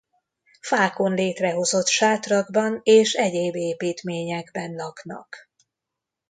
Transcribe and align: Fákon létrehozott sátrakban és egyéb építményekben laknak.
Fákon 0.61 1.13
létrehozott 1.13 1.87
sátrakban 1.87 2.79
és 2.83 3.13
egyéb 3.13 3.55
építményekben 3.55 4.73
laknak. 4.75 5.49